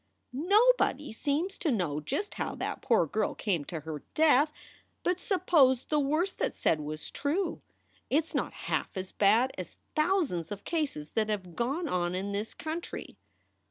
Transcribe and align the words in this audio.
"Nobody 0.33 1.13
seems 1.13 1.59
to 1.59 1.69
know 1.71 1.99
just 1.99 2.33
how 2.33 2.55
that 2.55 2.81
poor 2.81 3.05
girl 3.05 3.35
came 3.35 3.63
to 3.65 3.81
her 3.81 4.01
death. 4.15 4.51
But 5.03 5.19
suppose 5.19 5.83
the 5.83 5.99
worst 5.99 6.39
that 6.39 6.53
s 6.53 6.57
said 6.57 6.79
was 6.79 7.11
true. 7.11 7.61
It 8.09 8.23
s 8.23 8.33
not 8.33 8.51
half 8.65 8.97
as 8.97 9.11
bad 9.11 9.51
as 9.59 9.75
thousands 9.95 10.51
of 10.51 10.63
cases 10.63 11.11
that 11.11 11.29
have 11.29 11.55
gone 11.55 11.87
on 11.87 12.15
in 12.15 12.31
this 12.31 12.55
country. 12.55 13.19